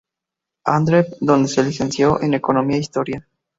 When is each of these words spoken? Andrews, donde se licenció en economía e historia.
Andrews, 0.65 1.15
donde 1.19 1.47
se 1.47 1.61
licenció 1.63 2.19
en 2.23 2.33
economía 2.33 2.77
e 2.77 2.79
historia. 2.79 3.27